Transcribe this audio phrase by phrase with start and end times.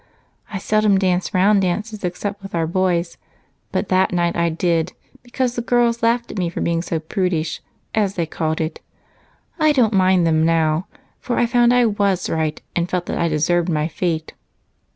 [0.51, 3.17] I seldom dance round dances except with our boys,
[3.71, 7.61] but that night I did because the girls laughed at me for being so 'prudish,'
[7.93, 8.81] as they called it.
[9.59, 10.87] I don't mind them now,
[11.19, 14.33] for I found I was right, and felt that I deserved my fate."